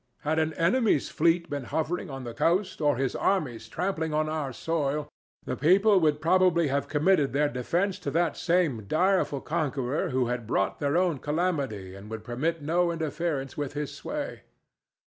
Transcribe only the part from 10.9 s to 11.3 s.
own